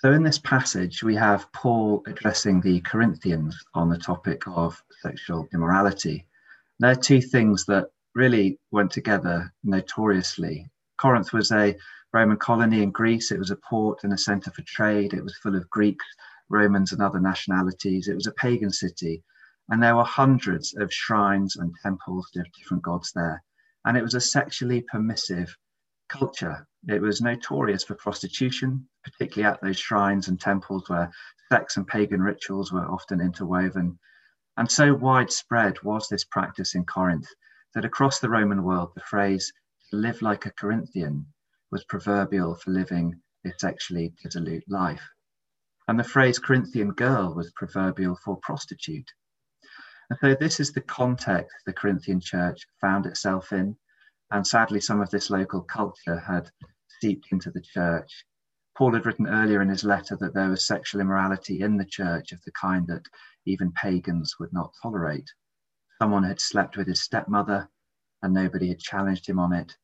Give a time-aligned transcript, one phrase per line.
[0.00, 5.48] So, in this passage, we have Paul addressing the Corinthians on the topic of sexual
[5.54, 6.26] immorality.
[6.78, 10.68] There are two things that really went together notoriously.
[11.00, 11.74] Corinth was a
[12.12, 15.38] Roman colony in Greece, it was a port and a centre for trade, it was
[15.38, 16.04] full of Greeks,
[16.50, 19.24] Romans, and other nationalities, it was a pagan city.
[19.70, 23.42] And there were hundreds of shrines and temples of different gods there.
[23.86, 25.56] And it was a sexually permissive
[26.08, 26.66] culture.
[26.88, 31.10] It was notorious for prostitution, particularly at those shrines and temples where
[31.48, 33.98] sex and pagan rituals were often interwoven.
[34.56, 37.28] And so widespread was this practice in Corinth
[37.74, 39.52] that across the Roman world, the phrase
[39.90, 41.26] to live like a Corinthian
[41.70, 45.06] was proverbial for living a sexually dissolute life.
[45.88, 49.08] And the phrase Corinthian girl was proverbial for prostitute.
[50.10, 53.76] And so this is the context the Corinthian church found itself in.
[54.30, 56.50] And sadly, some of this local culture had
[57.00, 58.26] seeped into the church.
[58.76, 62.32] Paul had written earlier in his letter that there was sexual immorality in the church
[62.32, 63.06] of the kind that
[63.46, 65.30] even pagans would not tolerate.
[66.00, 67.70] Someone had slept with his stepmother
[68.22, 69.76] and nobody had challenged him on it.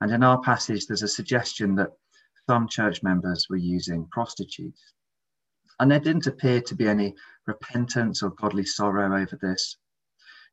[0.00, 1.92] And in our passage, there's a suggestion that
[2.48, 4.80] some church members were using prostitutes.
[5.78, 7.14] And there didn't appear to be any
[7.46, 9.76] repentance or godly sorrow over this.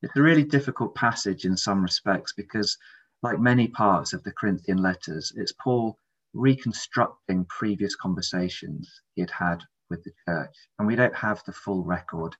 [0.01, 2.77] It's a really difficult passage in some respects because,
[3.23, 5.97] like many parts of the Corinthian letters, it's Paul
[6.33, 10.55] reconstructing previous conversations he had had with the church.
[10.79, 12.35] And we don't have the full record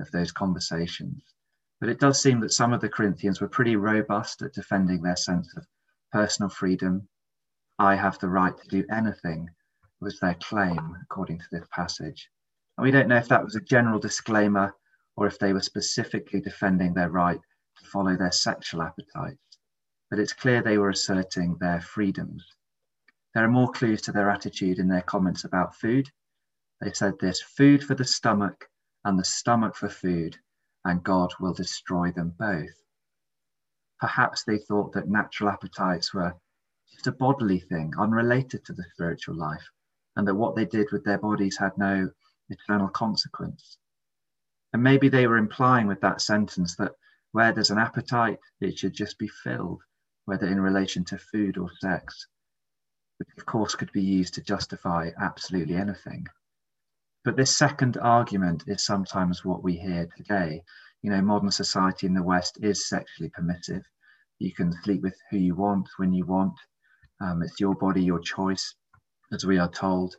[0.00, 1.22] of those conversations.
[1.80, 5.16] But it does seem that some of the Corinthians were pretty robust at defending their
[5.16, 5.66] sense of
[6.12, 7.08] personal freedom.
[7.78, 9.48] I have the right to do anything
[10.00, 12.30] was their claim, according to this passage.
[12.76, 14.74] And we don't know if that was a general disclaimer
[15.16, 17.40] or if they were specifically defending their right
[17.78, 19.38] to follow their sexual appetites.
[20.10, 22.44] But it's clear they were asserting their freedoms.
[23.34, 26.10] There are more clues to their attitude in their comments about food.
[26.80, 28.70] They said this food for the stomach
[29.04, 30.38] and the stomach for food,
[30.84, 32.82] and God will destroy them both.
[34.00, 36.34] Perhaps they thought that natural appetites were
[36.90, 39.70] just a bodily thing, unrelated to the spiritual life,
[40.16, 42.10] and that what they did with their bodies had no
[42.48, 43.76] eternal consequence.
[44.72, 46.92] And maybe they were implying with that sentence that
[47.32, 49.82] where there's an appetite, it should just be filled,
[50.28, 52.26] whether in relation to food or sex,
[53.16, 56.26] which of course could be used to justify absolutely anything.
[57.24, 60.62] But this second argument is sometimes what we hear today.
[61.00, 63.82] You know, modern society in the West is sexually permissive.
[64.38, 66.58] You can sleep with who you want when you want.
[67.22, 68.74] Um, it's your body, your choice,
[69.32, 70.14] as we are told.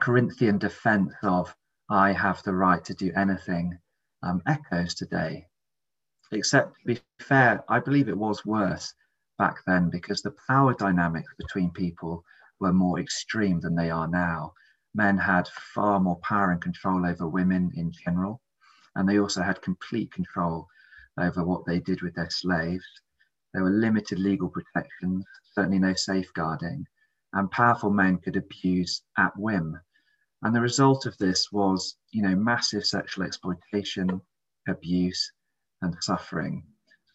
[0.00, 1.54] Corinthian defense of
[1.88, 3.78] I have the right to do anything
[4.24, 5.46] um, echoes today.
[6.32, 8.92] Except, to be fair, I believe it was worse
[9.38, 12.24] back then because the power dynamics between people
[12.60, 14.52] were more extreme than they are now
[14.96, 18.40] men had far more power and control over women in general,
[18.94, 20.66] and they also had complete control
[21.18, 22.86] over what they did with their slaves.
[23.52, 26.86] There were limited legal protections, certainly no safeguarding,
[27.34, 29.78] and powerful men could abuse at whim.
[30.42, 34.22] And the result of this was, you know, massive sexual exploitation,
[34.66, 35.30] abuse,
[35.82, 36.66] and suffering.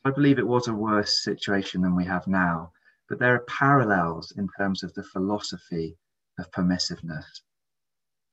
[0.03, 2.71] I believe it was a worse situation than we have now,
[3.07, 5.97] but there are parallels in terms of the philosophy
[6.39, 7.41] of permissiveness.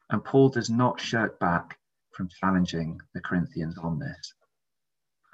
[0.09, 1.79] And Paul does not shirk back
[2.12, 4.34] from challenging the Corinthians on this.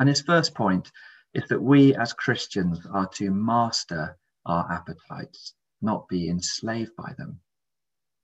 [0.01, 0.91] And his first point
[1.35, 7.41] is that we as Christians are to master our appetites, not be enslaved by them.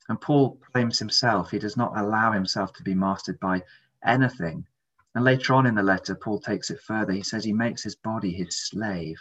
[0.09, 3.63] And Paul claims himself, he does not allow himself to be mastered by
[4.05, 4.67] anything.
[5.15, 7.13] And later on in the letter, Paul takes it further.
[7.13, 9.19] He says he makes his body his slave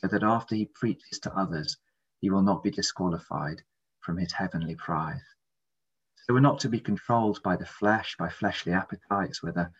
[0.00, 1.76] so that after he preaches to others,
[2.20, 3.62] he will not be disqualified
[4.00, 5.22] from his heavenly prize.
[6.16, 9.70] So we're not to be controlled by the flesh, by fleshly appetites, whether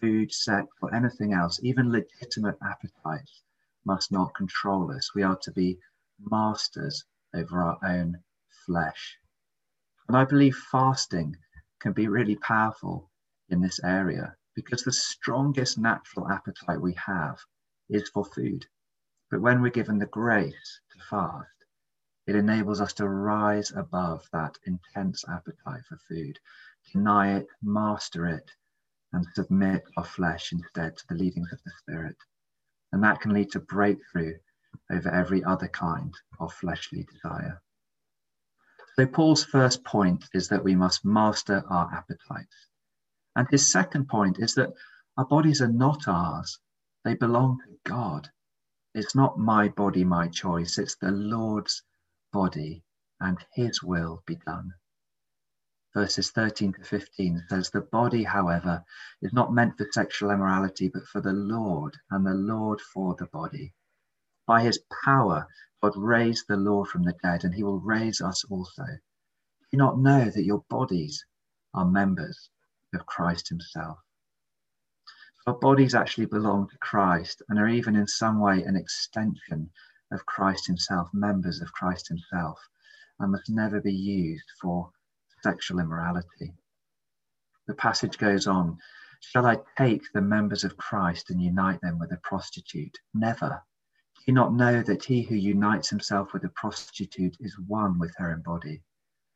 [0.00, 1.58] food, sex, or anything else.
[1.62, 3.42] Even legitimate appetites
[3.86, 5.14] must not control us.
[5.14, 5.78] We are to be
[6.18, 8.22] masters over our own
[8.66, 9.16] flesh.
[10.08, 11.36] And I believe fasting
[11.78, 13.10] can be really powerful
[13.48, 17.38] in this area because the strongest natural appetite we have
[17.88, 18.66] is for food.
[19.30, 21.46] But when we're given the grace to fast,
[22.26, 26.40] it enables us to rise above that intense appetite for food,
[26.92, 28.50] deny it, master it,
[29.12, 32.16] and submit our flesh instead to the leadings of the Spirit.
[32.92, 34.38] And that can lead to breakthrough
[34.90, 37.60] over every other kind of fleshly desire.
[38.96, 42.68] So, Paul's first point is that we must master our appetites.
[43.36, 44.72] And his second point is that
[45.18, 46.58] our bodies are not ours,
[47.04, 48.30] they belong to God.
[48.94, 51.82] It's not my body, my choice, it's the Lord's
[52.32, 52.82] body
[53.20, 54.72] and his will be done.
[55.92, 58.86] verses 13 to 15 says, The body, however,
[59.20, 63.26] is not meant for sexual immorality, but for the Lord, and the Lord for the
[63.26, 63.74] body.
[64.46, 65.46] By his power,
[65.82, 68.84] God raised the Lord from the dead, and he will raise us also.
[68.86, 71.22] Do you not know that your bodies
[71.74, 72.50] are members
[72.96, 73.98] of Christ himself?
[75.46, 79.70] Our bodies actually belong to Christ and are even in some way an extension
[80.10, 82.58] of Christ himself, members of Christ himself,
[83.20, 84.90] and must never be used for
[85.44, 86.52] sexual immorality.
[87.68, 88.80] The passage goes on
[89.20, 92.98] Shall I take the members of Christ and unite them with a prostitute?
[93.14, 93.62] Never.
[94.16, 98.14] Do you not know that he who unites himself with a prostitute is one with
[98.16, 98.82] her in body?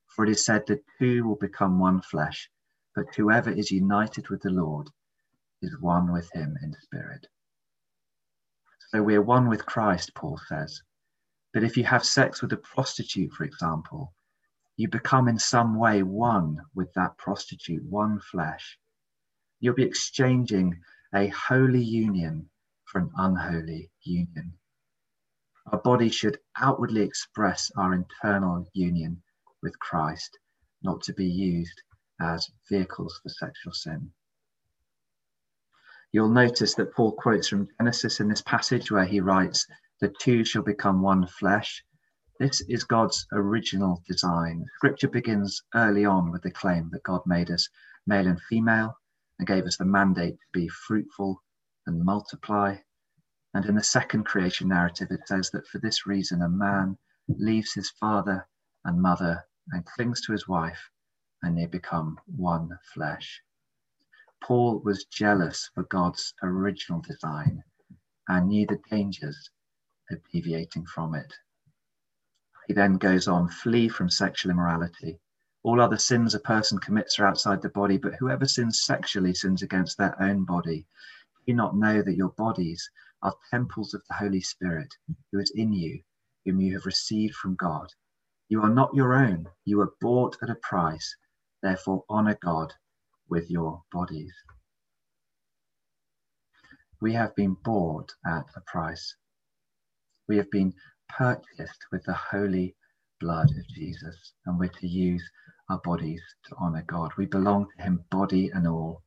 [0.08, 2.50] For it is said that two will become one flesh,
[2.94, 4.88] but whoever is united with the Lord
[5.62, 7.26] is one with him in spirit.
[8.88, 10.82] So we're one with Christ, Paul says.
[11.52, 14.12] But if you have sex with a prostitute, for example,
[14.76, 18.78] you become in some way one with that prostitute, one flesh.
[19.60, 20.80] You'll be exchanging
[21.14, 22.48] a holy union
[22.86, 24.54] for an unholy union.
[25.66, 29.22] Our body should outwardly express our internal union
[29.62, 30.38] with Christ,
[30.82, 31.82] not to be used
[32.20, 34.12] as vehicles for sexual sin.
[36.12, 39.66] You'll notice that Paul quotes from Genesis in this passage where he writes,
[40.00, 41.84] The two shall become one flesh.
[42.40, 44.66] This is God's original design.
[44.76, 47.68] Scripture begins early on with the claim that God made us
[48.06, 48.98] male and female
[49.38, 51.42] and gave us the mandate to be fruitful
[51.86, 52.76] and multiply.
[53.54, 57.72] And in the second creation narrative, it says that for this reason, a man leaves
[57.72, 58.48] his father
[58.84, 60.90] and mother and clings to his wife,
[61.42, 63.42] and they become one flesh.
[64.42, 67.62] Paul was jealous for God's original design
[68.28, 69.50] and knew the dangers
[70.10, 71.32] of deviating from it.
[72.66, 75.18] He then goes on, flee from sexual immorality.
[75.62, 79.62] All other sins a person commits are outside the body, but whoever sins sexually sins
[79.62, 80.86] against their own body.
[81.36, 82.88] Do you not know that your bodies
[83.22, 84.94] are temples of the Holy Spirit
[85.32, 86.00] who is in you,
[86.44, 87.92] whom you have received from God?
[88.48, 91.16] You are not your own, you were bought at a price.
[91.62, 92.72] Therefore, honor God
[93.28, 94.32] with your bodies.
[97.00, 99.14] We have been bought at a price.
[100.28, 100.72] We have been
[101.08, 102.74] purchased with the holy
[103.20, 105.22] blood of Jesus, and we're to use
[105.68, 107.10] our bodies to honor God.
[107.18, 109.02] We belong to Him, body and all.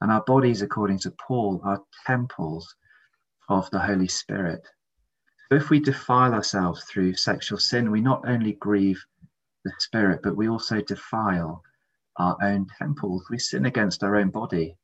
[0.00, 2.74] And our bodies, according to Paul, are temples
[3.48, 4.60] of the Holy Spirit.
[5.50, 9.02] So if we defile ourselves through sexual sin, we not only grieve
[9.64, 11.62] the Spirit, but we also defile
[12.16, 13.26] our own temples.
[13.30, 14.76] We sin against our own body.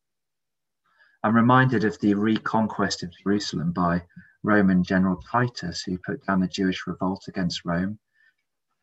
[1.23, 4.03] I'm reminded of the reconquest of Jerusalem by
[4.43, 7.99] Roman General Titus, who put down the Jewish revolt against Rome.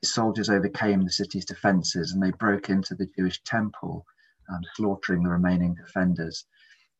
[0.01, 4.07] His soldiers overcame the city's defences and they broke into the Jewish temple,
[4.49, 6.47] um, slaughtering the remaining defenders.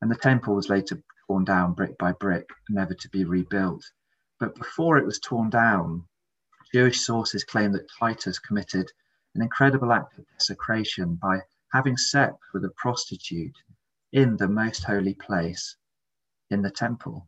[0.01, 3.83] And the temple was later torn down brick by brick, never to be rebuilt.
[4.39, 6.05] But before it was torn down,
[6.73, 8.91] Jewish sources claim that Titus committed
[9.39, 11.39] an incredible act of desecration by
[11.71, 13.55] having sex with a prostitute
[14.11, 15.77] in the most holy place
[16.49, 17.25] in the temple.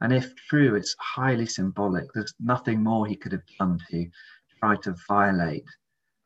[0.00, 2.10] And if true, it's highly symbolic.
[2.14, 4.10] There's nothing more he could have done to
[4.58, 5.66] try to violate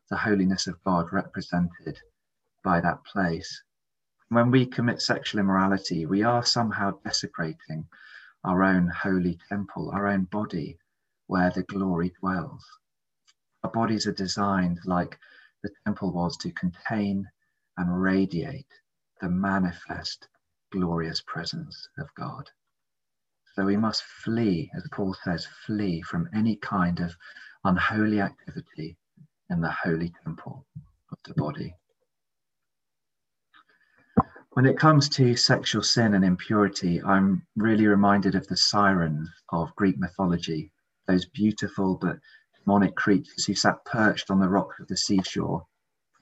[0.09, 1.99] the holiness of God represented
[2.63, 3.61] by that place.
[4.29, 7.89] When we commit sexual immorality, we are somehow desecrating
[8.45, 10.79] our own holy temple, our own body,
[11.27, 12.65] where the glory dwells.
[13.65, 15.17] Our bodies are designed like
[15.63, 17.27] the temple was to contain
[17.77, 18.71] and radiate
[19.21, 20.27] the manifest
[20.71, 22.47] glorious presence of God.
[23.55, 27.17] So we must flee, as Paul says, flee from any kind of
[27.63, 28.99] unholy activity
[29.49, 30.67] in the holy temple
[31.11, 31.75] of the body.
[34.51, 39.75] When it comes to sexual sin and impurity, I'm really reminded of the sirens of
[39.75, 40.71] Greek mythology,
[41.07, 42.19] those beautiful but
[42.65, 45.65] demonic creatures who sat perched on the rocks of the seashore.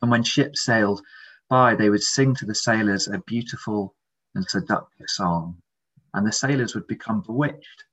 [0.01, 1.01] And when ships sailed
[1.49, 3.95] by, they would sing to the sailors a beautiful
[4.35, 5.61] and seductive song
[6.13, 7.85] and the sailors would become bewitched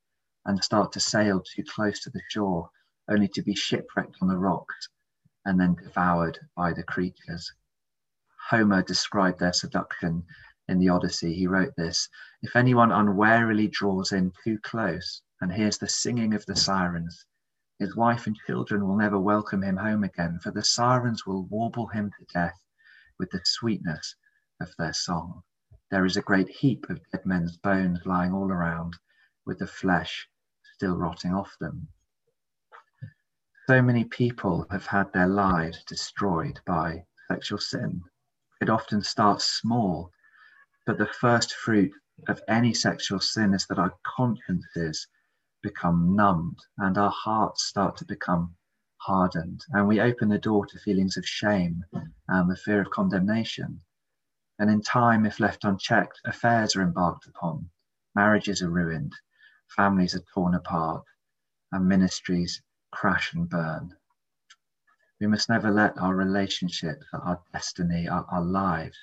[0.44, 2.70] and start to sail too close to the shore,
[3.08, 4.88] only to be shipwrecked on the rocks
[5.44, 7.50] and then devoured by the creatures.
[8.50, 10.24] Homer described their seduction
[10.68, 11.34] in the Odyssey.
[11.34, 12.08] He wrote this
[12.42, 17.24] If anyone unwarily draws in too close and hears the singing of the sirens,
[17.80, 21.86] his wife and children will never welcome him home again, for the sirens will warble
[21.86, 22.60] him to death
[23.18, 24.16] with the sweetness
[24.60, 25.42] of their song.
[25.90, 28.98] There is a great heap of dead men's bones lying all around,
[29.46, 30.28] with the flesh
[30.74, 31.88] still rotting off them.
[33.66, 38.02] So many people have had their lives destroyed by sexual sin.
[38.60, 40.10] It often starts small,
[40.86, 41.92] but the first fruit
[42.28, 45.06] of any sexual sin is that our consciences
[45.62, 48.56] become numbed and our hearts start to become
[48.96, 49.64] hardened.
[49.70, 51.84] And we open the door to feelings of shame
[52.28, 53.82] and the fear of condemnation.
[54.58, 57.70] And in time, if left unchecked, affairs are embarked upon,
[58.14, 59.14] marriages are ruined,
[59.68, 61.04] families are torn apart,
[61.72, 63.96] and ministries crash and burn.
[65.20, 68.98] We must never let our relationships, our destiny, our, our lives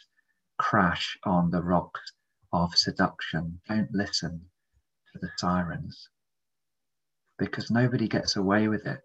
[0.57, 2.13] crash on the rocks
[2.51, 3.61] of seduction.
[3.67, 4.49] Don't listen
[5.13, 6.09] to the sirens
[7.37, 9.01] because nobody gets away with it.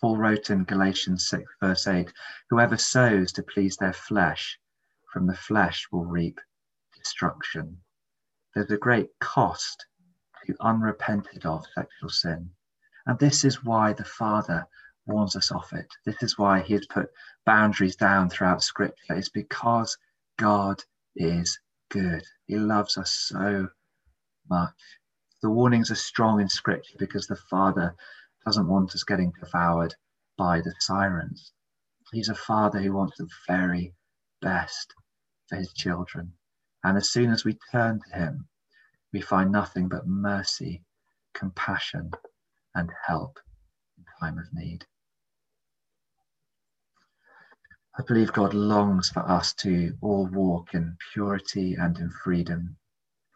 [0.00, 2.12] Paul wrote in Galatians 6, verse 8
[2.50, 4.58] Whoever sows to please their flesh,
[5.12, 6.40] from the flesh will reap
[6.96, 7.80] destruction.
[8.54, 9.86] There's a great cost
[10.46, 12.50] to unrepented of sexual sin.
[13.06, 14.66] And this is why the Father
[15.06, 15.88] warns us of it.
[16.04, 17.10] This is why he has put
[17.44, 19.14] boundaries down throughout Scripture.
[19.14, 19.96] It's because
[20.36, 20.82] God
[21.16, 22.22] is good.
[22.46, 23.68] He loves us so
[24.48, 24.98] much.
[25.40, 27.94] The warnings are strong in Scripture because the Father
[28.44, 29.94] doesn't want us getting devoured
[30.36, 31.52] by the sirens.
[32.12, 33.94] He's a Father who wants the very
[34.40, 34.94] best
[35.48, 36.32] for his children.
[36.82, 38.48] And as soon as we turn to him,
[39.12, 40.84] we find nothing but mercy,
[41.34, 42.10] compassion,
[42.74, 43.38] and help
[43.96, 44.86] in time of need.
[47.98, 52.76] I believe God longs for us to all walk in purity and in freedom.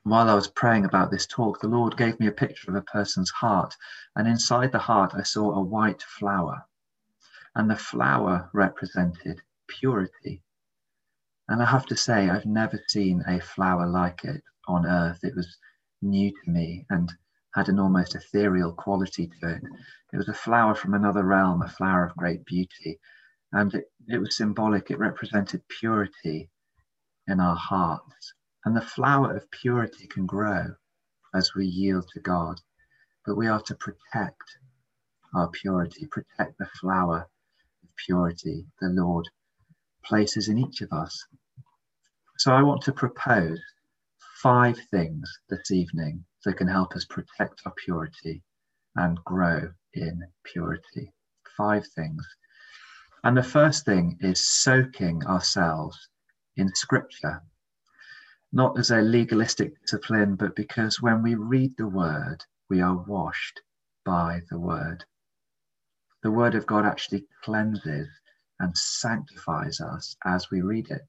[0.04, 2.82] While I was praying about this talk, the Lord gave me a picture of a
[2.82, 3.76] person's heart,
[4.16, 6.66] and inside the heart, I saw a white flower,
[7.54, 10.42] and the flower represented purity.
[11.48, 15.22] And I have to say, I've never seen a flower like it on earth.
[15.22, 15.56] It was
[16.00, 17.12] new to me and
[17.54, 19.62] had an almost ethereal quality to it.
[20.12, 22.98] It was a flower from another realm, a flower of great beauty.
[23.52, 26.50] And it, it was symbolic, it represented purity
[27.28, 28.34] in our hearts.
[28.64, 30.74] And the flower of purity can grow
[31.34, 32.60] as we yield to God.
[33.26, 34.58] But we are to protect
[35.34, 37.28] our purity, protect the flower
[37.82, 39.28] of purity the Lord
[40.04, 41.26] places in each of us.
[42.38, 43.60] So I want to propose
[44.42, 48.42] five things this evening that can help us protect our purity
[48.96, 51.12] and grow in purity.
[51.56, 52.26] Five things.
[53.24, 56.08] And the first thing is soaking ourselves
[56.56, 57.42] in scripture,
[58.52, 63.62] not as a legalistic discipline, but because when we read the word, we are washed
[64.04, 65.04] by the word.
[66.22, 68.08] The word of God actually cleanses
[68.60, 71.02] and sanctifies us as we read it.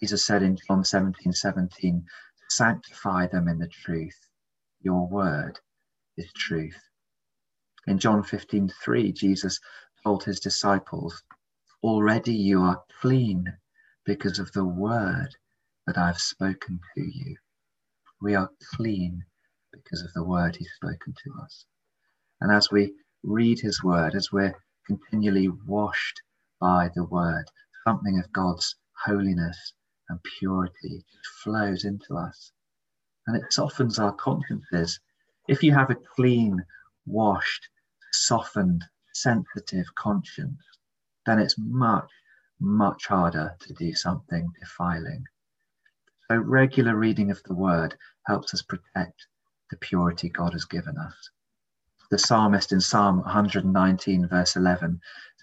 [0.00, 2.06] Jesus said in John 17 17,
[2.48, 4.28] sanctify them in the truth.
[4.80, 5.58] Your word
[6.16, 6.80] is truth.
[7.86, 9.60] In John 15 3, Jesus
[10.04, 11.22] told his disciples,
[11.82, 13.58] Already you are clean
[14.04, 15.34] because of the word
[15.86, 17.36] that I've spoken to you.
[18.20, 19.24] We are clean
[19.72, 21.66] because of the word he's spoken to us.
[22.40, 24.54] And as we read his word, as we're
[24.86, 26.20] continually washed
[26.60, 27.44] by the word.
[27.86, 29.74] Something of God's holiness
[30.08, 31.04] and purity
[31.42, 32.52] flows into us.
[33.26, 35.00] And it softens our consciences.
[35.48, 36.64] If you have a clean,
[37.06, 37.68] washed,
[38.12, 40.62] softened, sensitive conscience,
[41.26, 42.10] then it's much,
[42.60, 45.24] much harder to do something defiling.
[46.30, 49.26] So, regular reading of the word helps us protect
[49.70, 51.30] the purity God has given us.
[52.10, 55.00] The psalmist in Psalm 119, verse 11,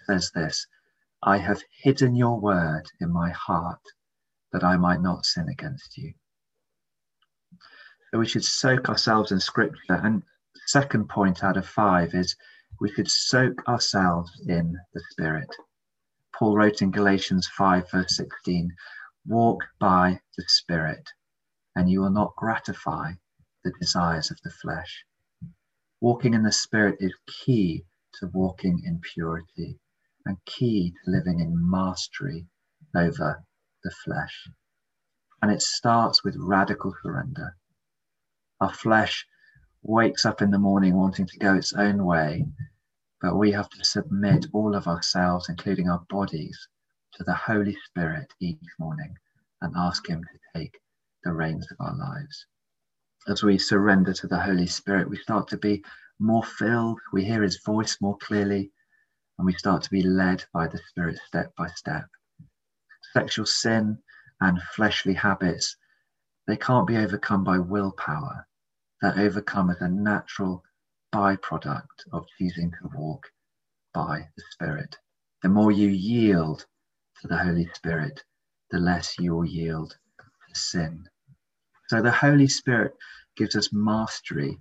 [0.07, 0.65] says this
[1.23, 3.81] I have hidden your word in my heart
[4.51, 6.13] that I might not sin against you.
[8.11, 10.01] So we should soak ourselves in scripture.
[10.03, 10.23] And
[10.67, 12.35] second point out of five is
[12.79, 15.49] we should soak ourselves in the Spirit.
[16.33, 18.75] Paul wrote in Galatians 5, verse 16,
[19.27, 21.09] Walk by the Spirit,
[21.75, 23.13] and you will not gratify
[23.63, 25.05] the desires of the flesh.
[25.99, 27.85] Walking in the Spirit is key
[28.15, 29.79] to walking in purity
[30.25, 32.47] and key to living in mastery
[32.95, 33.43] over
[33.83, 34.49] the flesh.
[35.41, 37.57] And it starts with radical surrender.
[38.59, 39.27] Our flesh
[39.83, 42.47] wakes up in the morning wanting to go its own way,
[43.21, 46.67] but we have to submit all of ourselves, including our bodies,
[47.13, 49.17] to the Holy Spirit each morning
[49.61, 50.79] and ask Him to take
[51.23, 52.45] the reins of our lives.
[53.27, 55.83] As we surrender to the Holy Spirit, we start to be
[56.19, 58.71] more filled, we hear His voice more clearly,
[59.37, 62.05] and we start to be led by the Spirit step by step.
[63.13, 63.97] Sexual sin
[64.39, 65.75] and fleshly habits,
[66.47, 68.47] they can't be overcome by willpower.
[69.01, 70.63] They're overcome as a natural
[71.13, 73.27] byproduct of choosing to walk
[73.93, 74.97] by the Spirit.
[75.43, 76.65] The more you yield
[77.21, 78.23] to the Holy Spirit,
[78.71, 79.95] the less you will yield
[80.49, 81.07] to sin.
[81.87, 82.95] So the Holy Spirit
[83.35, 84.59] gives us mastery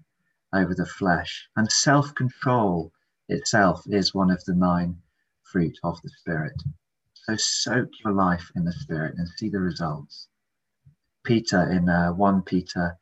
[0.52, 2.92] over the flesh, and self control
[3.28, 5.00] itself is one of the nine
[5.42, 6.60] fruit of the Spirit.
[7.14, 10.28] So soak your life in the Spirit and see the results.
[11.24, 12.98] Peter in uh, 1 Peter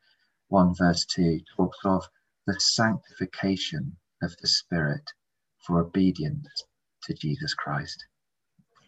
[0.48, 2.08] 1 verse 2 talks of
[2.46, 5.12] the sanctification of the Spirit
[5.66, 6.64] for obedience
[7.04, 8.04] to Jesus Christ.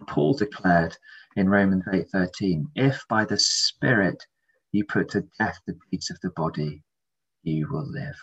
[0.07, 0.97] Paul declared
[1.37, 4.27] in Romans 8:13, if by the Spirit
[4.73, 6.83] you put to death the deeds of the body,
[7.43, 8.17] you will live.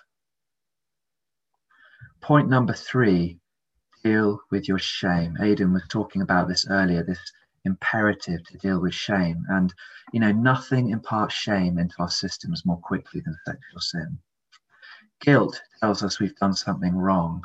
[2.21, 3.39] Point number three
[4.03, 5.35] deal with your shame.
[5.39, 7.31] Aidan was talking about this earlier, this
[7.65, 9.45] imperative to deal with shame.
[9.49, 9.73] And,
[10.13, 14.19] you know, nothing imparts shame into our systems more quickly than sexual sin.
[15.19, 17.43] Guilt tells us we've done something wrong,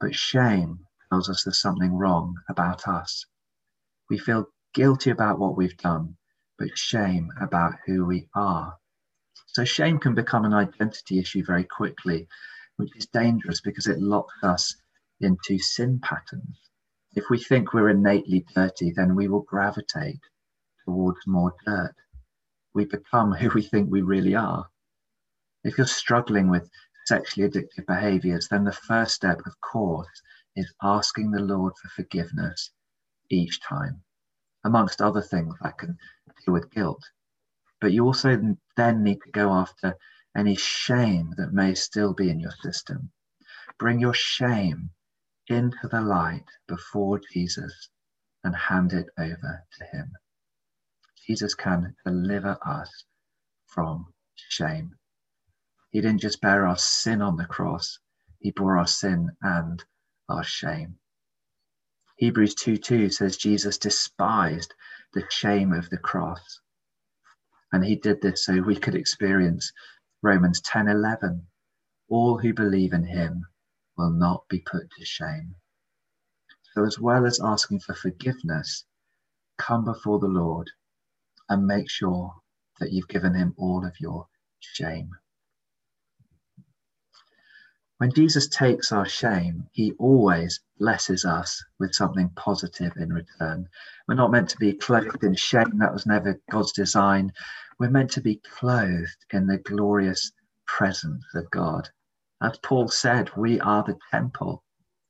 [0.00, 3.26] but shame tells us there's something wrong about us.
[4.08, 6.16] We feel guilty about what we've done,
[6.58, 8.78] but shame about who we are.
[9.48, 12.28] So shame can become an identity issue very quickly,
[12.76, 14.76] which is dangerous because it locks us
[15.18, 16.70] into sin patterns.
[17.16, 20.20] If we think we're innately dirty, then we will gravitate
[20.84, 21.96] towards more dirt.
[22.74, 24.70] We become who we think we really are.
[25.64, 26.70] If you're struggling with
[27.06, 30.22] sexually addictive behaviors, then the first step, of course,
[30.54, 32.70] is asking the Lord for forgiveness
[33.30, 34.02] each time,
[34.64, 35.98] amongst other things that can
[36.44, 37.02] deal with guilt.
[37.80, 39.96] But you also then need to go after
[40.36, 43.10] any shame that may still be in your system.
[43.78, 44.90] Bring your shame
[45.48, 47.90] into the light before Jesus
[48.42, 50.12] and hand it over to him.
[51.26, 53.04] Jesus can deliver us
[53.66, 54.94] from shame.
[55.90, 57.98] He didn't just bear our sin on the cross,
[58.38, 59.84] he bore our sin and
[60.28, 60.98] our shame.
[62.16, 64.72] Hebrews 2 2 says Jesus despised
[65.12, 66.60] the shame of the cross.
[67.72, 69.72] And he did this so we could experience
[70.22, 71.46] Romans 10 11.
[72.08, 73.44] All who believe in him
[73.98, 75.56] will not be put to shame.
[76.72, 78.86] So, as well as asking for forgiveness,
[79.58, 80.70] come before the Lord
[81.50, 82.34] and make sure
[82.80, 84.28] that you've given him all of your
[84.60, 85.10] shame.
[87.98, 93.68] When Jesus takes our shame, he always blesses us with something positive in return.
[94.06, 97.32] We're not meant to be clothed in shame, that was never God's design.
[97.78, 100.30] We're meant to be clothed in the glorious
[100.66, 101.88] presence of God.
[102.42, 104.62] As Paul said, we are the temple.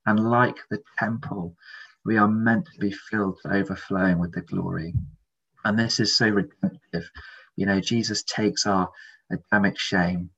[0.07, 1.57] And like the temple,
[2.05, 4.95] we are meant to be filled to overflowing with the glory.
[5.65, 7.11] And this is so redemptive.
[7.57, 8.91] You know, Jesus takes our
[9.33, 10.31] Adamic shame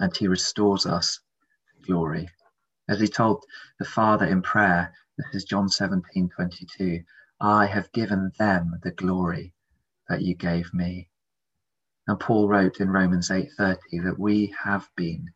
[0.00, 1.20] and he restores us
[1.86, 2.28] glory.
[2.88, 3.44] As he told
[3.78, 7.04] the Father in prayer, this is John 17 22,
[7.40, 9.54] I have given them the glory
[10.08, 11.08] that you gave me.
[12.06, 15.32] And Paul wrote in Romans 8:30 that we have been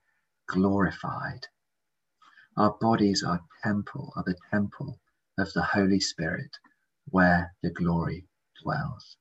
[0.46, 1.46] glorified.
[2.56, 5.00] Our bodies are temple, are the temple
[5.38, 6.58] of the Holy Spirit
[7.06, 8.28] where the glory
[8.62, 9.16] dwells.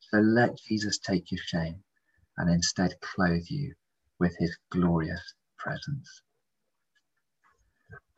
[0.00, 1.82] So let Jesus take your shame
[2.36, 3.74] and instead clothe you
[4.18, 6.22] with his glorious presence.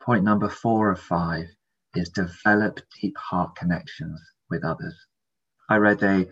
[0.01, 1.47] Point number four of five
[1.95, 4.95] is develop deep heart connections with others.
[5.69, 6.27] I read a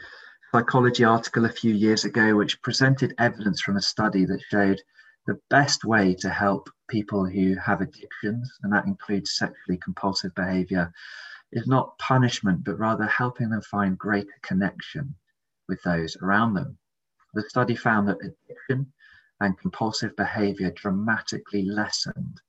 [0.52, 4.82] psychology article a few years ago which presented evidence from a study that showed
[5.28, 10.94] the best way to help people who have addictions, and that includes sexually compulsive behavior,
[11.52, 15.16] is not punishment, but rather helping them find greater connection
[15.68, 16.78] with those around them.
[17.34, 18.94] The study found that addiction
[19.40, 22.40] and compulsive behavior dramatically lessened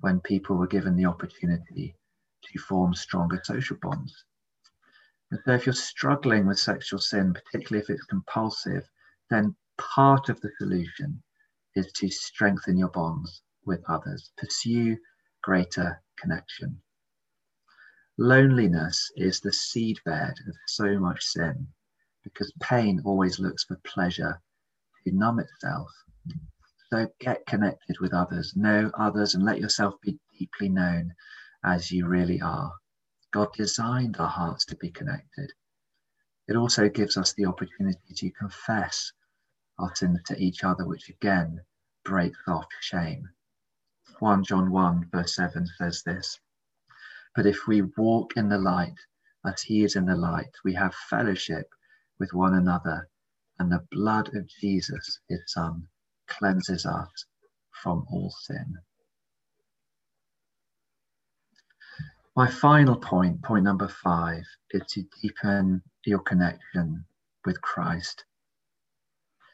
[0.00, 1.96] when people were given the opportunity
[2.42, 4.24] to form stronger social bonds.
[5.30, 8.88] And so, if you're struggling with sexual sin, particularly if it's compulsive,
[9.30, 11.22] then part of the solution
[11.74, 14.96] is to strengthen your bonds with others, pursue
[15.42, 16.80] greater connection.
[18.18, 21.68] Loneliness is the seedbed of so much sin
[22.24, 24.40] because pain always looks for pleasure
[25.04, 25.90] to numb itself.
[26.88, 31.14] So get connected with others, know others, and let yourself be deeply known
[31.64, 32.72] as you really are.
[33.32, 35.52] God designed our hearts to be connected.
[36.46, 39.12] It also gives us the opportunity to confess
[39.80, 41.64] our sins to each other, which again
[42.04, 43.30] breaks off shame.
[44.20, 46.38] 1 John 1, verse 7 says this
[47.34, 48.98] But if we walk in the light
[49.44, 51.68] as he is in the light, we have fellowship
[52.20, 53.08] with one another,
[53.58, 55.88] and the blood of Jesus, his son,
[56.26, 57.24] cleanses us
[57.70, 58.78] from all sin.
[62.34, 67.06] My final point, point number five, is to deepen your connection
[67.44, 68.24] with Christ.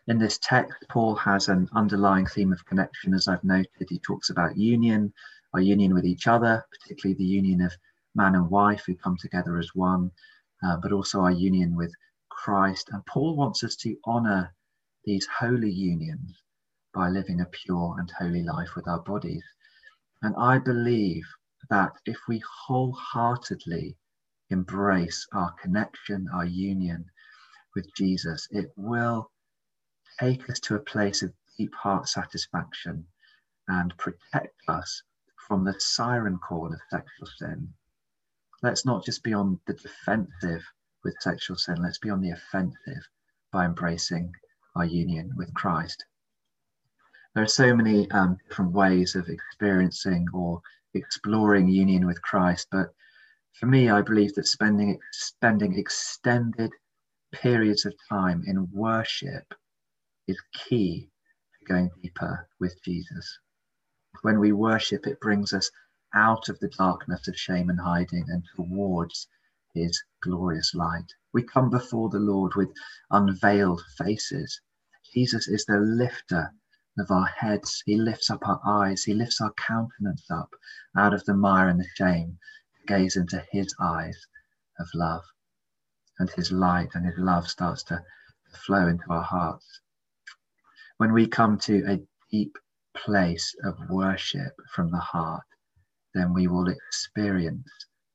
[0.08, 3.86] In this text, Paul has an underlying theme of connection, as I've noted.
[3.88, 5.12] He talks about union,
[5.54, 7.76] our union with each other, particularly the union of
[8.14, 10.10] man and wife who come together as one,
[10.64, 11.92] uh, but also our union with
[12.30, 12.88] Christ.
[12.90, 14.54] And Paul wants us to honor
[15.04, 16.42] these holy unions
[16.92, 19.44] by living a pure and holy life with our bodies.
[20.22, 21.24] And I believe
[21.70, 23.96] that if we wholeheartedly
[24.50, 27.04] embrace our connection, our union
[27.74, 29.30] with Jesus, it will
[30.20, 33.06] take us to a place of deep heart satisfaction
[33.68, 35.02] and protect us
[35.48, 37.72] from the siren call of sexual sin.
[38.62, 40.62] Let's not just be on the defensive
[41.02, 43.02] with sexual sin, let's be on the offensive
[43.50, 44.32] by embracing
[44.76, 46.04] our union with Christ.
[47.34, 50.60] There are so many um, different ways of experiencing or
[50.92, 52.94] exploring union with Christ, but
[53.54, 56.72] for me, I believe that spending spending extended
[57.32, 59.54] periods of time in worship
[60.26, 61.10] is key
[61.58, 63.38] to going deeper with Jesus.
[64.20, 65.70] When we worship, it brings us
[66.14, 69.26] out of the darkness of shame and hiding and towards
[69.72, 71.14] his glorious light.
[71.32, 72.74] We come before the Lord with
[73.10, 74.60] unveiled faces.
[75.14, 76.52] Jesus is the lifter
[76.98, 77.82] of our heads.
[77.86, 79.02] He lifts up our eyes.
[79.02, 80.50] He lifts our countenance up
[80.96, 82.38] out of the mire and the shame
[82.76, 84.26] to gaze into his eyes
[84.78, 85.22] of love.
[86.18, 88.04] And his light and his love starts to
[88.66, 89.80] flow into our hearts.
[90.98, 92.00] When we come to a
[92.30, 92.56] deep
[92.94, 95.46] place of worship from the heart,
[96.14, 97.68] then we will experience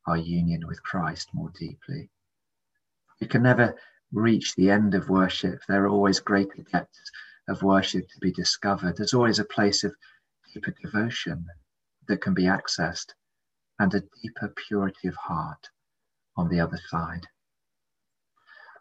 [0.06, 2.10] our union with Christ more deeply.
[3.20, 3.76] We can never
[4.14, 5.60] reach the end of worship.
[5.68, 7.12] There are always greater depths
[7.48, 8.98] of worship to be discovered.
[8.98, 9.96] There's always a place of
[10.54, 11.46] deeper devotion
[12.08, 13.14] that can be accessed
[13.80, 15.70] and a deeper purity of heart
[16.36, 17.28] on the other side.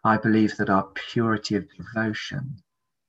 [0.03, 2.63] I believe that our purity of devotion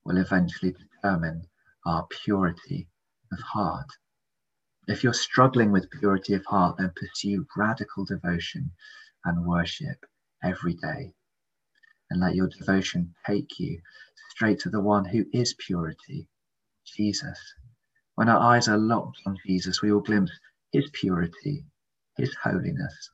[0.04, 1.46] will eventually determine
[1.86, 2.88] our purity
[3.32, 3.88] of heart.
[4.86, 8.72] If you're struggling with purity of heart, then pursue radical devotion
[9.24, 10.04] and worship
[10.42, 11.12] every day.
[12.10, 13.80] And let your devotion take you
[14.30, 16.28] straight to the one who is purity,
[16.84, 17.38] Jesus.
[18.14, 20.32] When our eyes are locked on Jesus, we will glimpse
[20.72, 21.64] his purity,
[22.16, 23.10] his holiness,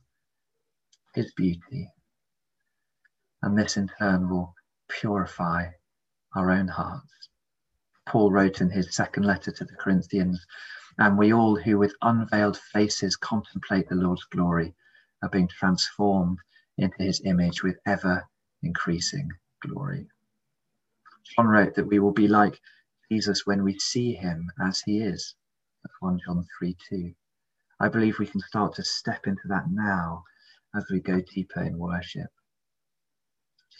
[1.13, 1.91] his beauty.
[3.41, 4.55] And this in turn will
[4.87, 5.71] purify
[6.35, 7.29] our own hearts.
[8.07, 10.45] Paul wrote in his second letter to the Corinthians
[10.97, 14.75] and we all who with unveiled faces contemplate the Lord's glory
[15.21, 16.37] are being transformed
[16.77, 18.27] into his image with ever
[18.63, 19.29] increasing
[19.61, 20.07] glory.
[21.35, 22.59] John wrote that we will be like
[23.11, 25.35] Jesus when we see him as he is.
[25.83, 27.13] That's 1 John 3 2.
[27.79, 30.23] I believe we can start to step into that now
[30.75, 32.29] as we go deeper in worship.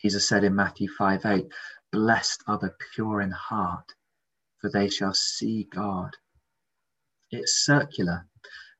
[0.01, 1.45] Jesus said in Matthew 5 8,
[1.91, 3.93] Blessed are the pure in heart,
[4.59, 6.15] for they shall see God.
[7.31, 8.27] It's circular.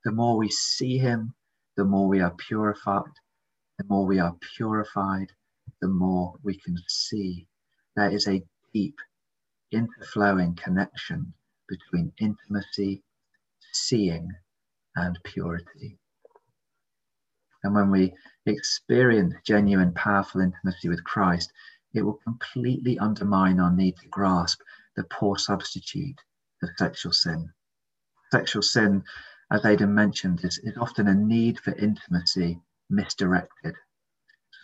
[0.03, 1.33] The more we see Him,
[1.77, 3.03] the more we are purified.
[3.77, 5.31] The more we are purified,
[5.81, 7.47] the more we can see.
[7.95, 8.97] There is a deep,
[9.73, 11.33] interflowing connection
[11.67, 13.03] between intimacy,
[13.73, 14.31] seeing,
[14.95, 15.97] and purity.
[17.63, 18.13] And when we
[18.45, 21.51] experience genuine, powerful intimacy with Christ,
[21.93, 24.61] it will completely undermine our need to grasp
[24.95, 26.19] the poor substitute
[26.61, 27.51] of sexual sin
[28.31, 29.03] sexual sin,
[29.51, 32.59] as Aidan mentioned, is, is often a need for intimacy
[32.89, 33.75] misdirected.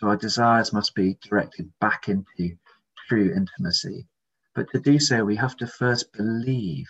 [0.02, 2.58] So our desires must be directed back into
[3.06, 4.08] true intimacy.
[4.52, 6.88] But to do so, we have to first believe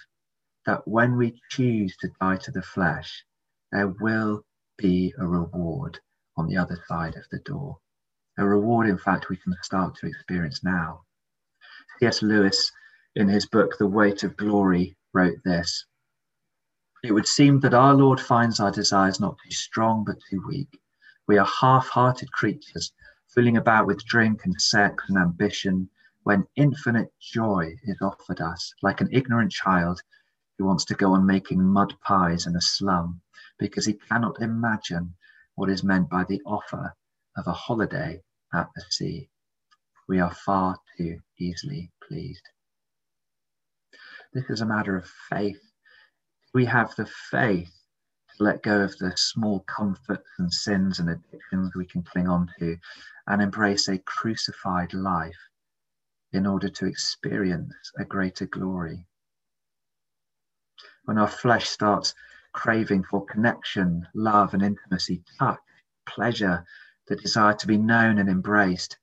[0.64, 3.26] that when we choose to die to the flesh,
[3.70, 4.46] there will
[4.78, 6.00] be a reward
[6.38, 7.76] on the other side of the door.
[8.38, 11.02] A reward, in fact, we can start to experience now.
[11.98, 12.22] C.S.
[12.22, 12.72] Lewis,
[13.14, 15.84] in his book, The Weight of Glory, wrote this
[17.04, 20.80] it would seem that our Lord finds our desires not too strong but too weak.
[21.26, 22.92] We are half hearted creatures,
[23.28, 25.90] fooling about with drink and sex and ambition,
[26.22, 30.02] when infinite joy is offered us, like an ignorant child
[30.58, 33.20] who wants to go on making mud pies in a slum
[33.58, 35.14] because he cannot imagine
[35.54, 36.94] what is meant by the offer
[37.36, 39.28] of a holiday at the sea.
[40.08, 42.48] We are far too easily pleased.
[44.32, 45.60] This is a matter of faith
[46.54, 47.72] we have the faith
[48.38, 52.76] let go of the small comforts and sins and addictions we can cling on to
[53.26, 55.38] and embrace a crucified life
[56.32, 59.06] in order to experience a greater glory.
[61.04, 62.14] When our flesh starts
[62.52, 65.58] craving for connection, love, and intimacy, touch,
[66.06, 66.64] pleasure,
[67.08, 68.98] the desire to be known and embraced,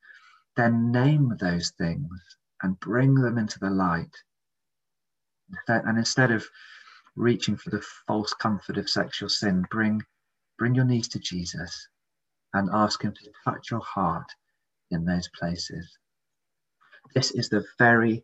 [0.56, 2.10] then name those things
[2.62, 4.16] and bring them into the light.
[5.68, 6.48] And instead of
[7.16, 10.02] reaching for the false comfort of sexual sin, bring,
[10.58, 11.88] bring your knees to Jesus
[12.54, 14.32] and ask Him to touch your heart
[14.92, 15.98] in those places.
[17.14, 18.24] This is the very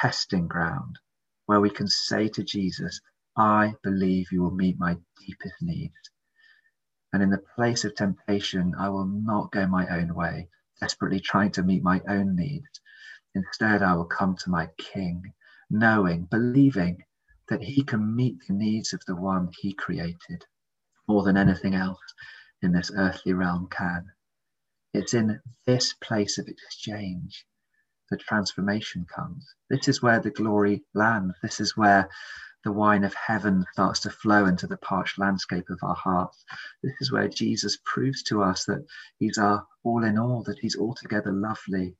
[0.00, 0.98] testing ground
[1.46, 3.00] where we can say to Jesus,
[3.36, 5.94] I believe you will meet my deepest needs.
[7.12, 10.48] And in the place of temptation, I will not go my own way,
[10.80, 12.80] desperately trying to meet my own needs.
[13.34, 15.32] Instead, I will come to my King,
[15.70, 17.04] knowing, believing
[17.48, 20.44] that he can meet the needs of the one he created
[21.06, 22.00] more than anything else
[22.62, 24.10] in this earthly realm can.
[24.94, 27.44] It's in this place of exchange
[28.10, 29.46] that transformation comes.
[29.68, 31.34] This is where the glory lands.
[31.42, 32.08] This is where
[32.64, 36.44] the wine of heaven starts to flow into the parched landscape of our hearts.
[36.82, 38.86] This is where Jesus proves to us that
[39.18, 41.96] he's our all in all, that he's altogether lovely,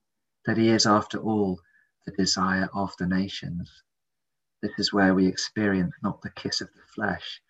[0.47, 1.61] that he is, after all,
[2.07, 3.71] the desire of the nations.
[4.65, 7.43] This is where we experience not the kiss of the flesh,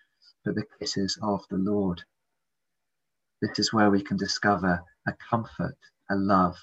[0.44, 2.02] but the kisses of the Lord.
[3.40, 5.78] This is where we can discover a comfort,
[6.10, 6.58] a love,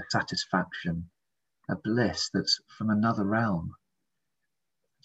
[0.00, 1.10] a satisfaction,
[1.68, 3.74] a bliss that's from another realm.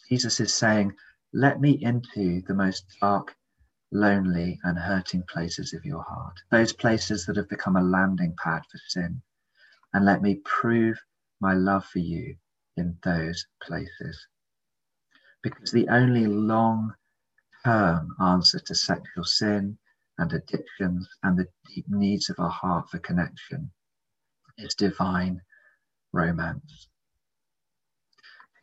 [0.07, 0.95] Jesus is saying,
[1.33, 3.35] Let me into the most dark,
[3.91, 8.61] lonely, and hurting places of your heart, those places that have become a landing pad
[8.71, 9.21] for sin,
[9.93, 10.97] and let me prove
[11.41, 12.37] my love for you
[12.77, 14.25] in those places.
[15.45, 16.95] Because the only long
[17.63, 19.77] term answer to sexual sin
[20.17, 23.71] and addictions and the deep needs of our heart for connection
[24.57, 25.41] is divine
[26.11, 26.87] romance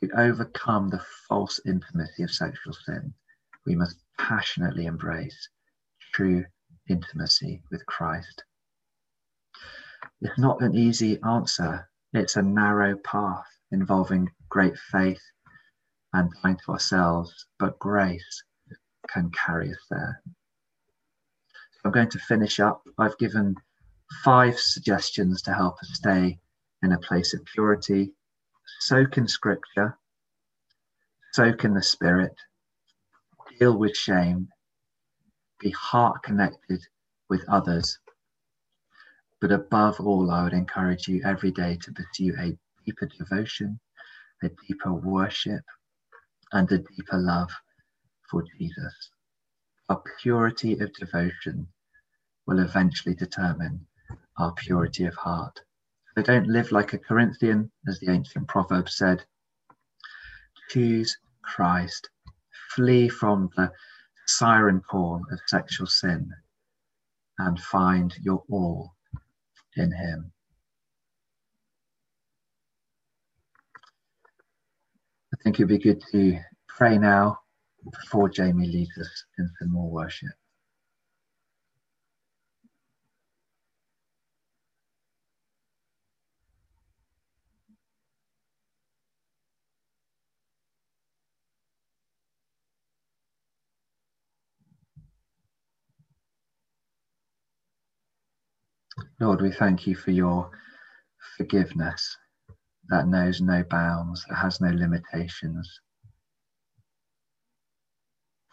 [0.03, 3.15] to overcome the false intimacy of sexual sin,
[3.65, 5.49] we must passionately embrace
[6.13, 6.45] true
[6.89, 8.43] intimacy with Christ.
[10.21, 15.23] It's not an easy answer, it's a narrow path involving great faith
[16.13, 18.43] and dying to ourselves, but grace
[19.09, 20.23] can carry us there.
[21.85, 22.83] I'm going to finish up.
[22.99, 23.57] I've given
[24.25, 26.39] five suggestions to help us stay
[26.83, 28.13] in a place of purity
[28.81, 29.97] soak in scripture,
[31.33, 32.35] soak in the spirit,
[33.59, 34.49] deal with shame,
[35.61, 36.81] be heart connected
[37.29, 37.99] with others.
[39.41, 43.79] But above all, I would encourage you every day to pursue a deeper devotion,
[44.43, 45.63] a deeper worship,
[46.53, 47.51] and a deeper love
[48.31, 49.11] for Jesus.
[49.89, 51.69] Our purity of devotion
[52.47, 53.87] will eventually determine
[54.39, 55.61] our purity of heart.
[56.15, 59.25] They don't live like a Corinthian, as the ancient proverb said.
[60.69, 62.11] Choose Christ.
[62.75, 63.73] Flee from the
[64.27, 66.31] siren call of sexual sin
[67.39, 68.95] and find your all
[69.77, 70.33] in Him.
[75.43, 77.37] Think it'd be good to pray now
[77.91, 80.29] before Jamie leads us into more worship.
[99.21, 100.51] Lord, we thank you for your
[101.37, 102.17] forgiveness
[102.89, 105.81] that knows no bounds, that has no limitations.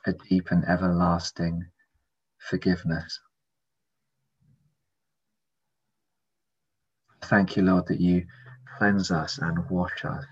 [0.06, 1.66] A deep and everlasting
[2.38, 3.20] forgiveness.
[7.24, 8.26] Thank you, Lord, that you
[8.78, 10.26] cleanse us and wash us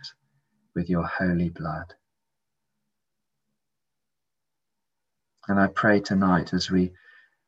[0.73, 1.93] with your holy blood.
[5.47, 6.91] And I pray tonight as we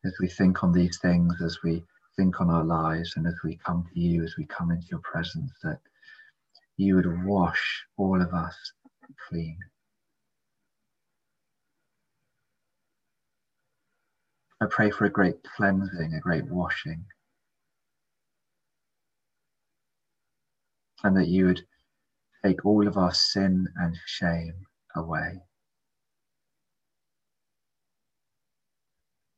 [0.06, 1.84] as we think on these things, as we
[2.16, 5.02] think on our lives and as we come to you, as we come into your
[5.02, 5.80] presence, that
[6.80, 8.56] you would wash all of us
[9.28, 9.60] clean.
[14.62, 17.06] I pray for a great cleansing, a great washing.
[21.04, 21.62] And that you would
[22.46, 24.66] take all of our sin and shame
[24.96, 25.42] away.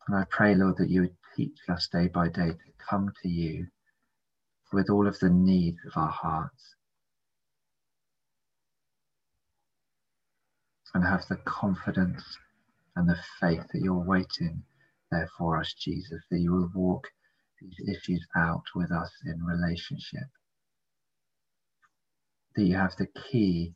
[0.08, 3.30] And I pray, Lord, that you would teach us day by day to come to
[3.30, 3.66] you
[4.72, 6.76] with all of the needs of our hearts
[10.94, 12.24] and have the confidence
[12.96, 14.64] and the faith that you're waiting
[15.12, 17.08] there for us, Jesus, that you will walk
[17.62, 20.28] these issues out with us in relationship,
[22.56, 23.74] that you have the key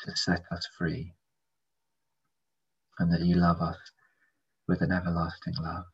[0.00, 1.14] to set us free,
[2.98, 3.78] and that you love us
[4.68, 5.84] with an everlasting love.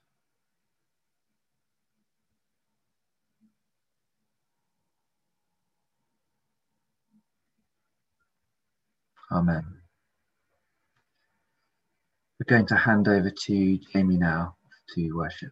[9.33, 9.77] Amen.
[12.48, 14.56] Going to hand over to Jamie now
[14.94, 15.50] to worship.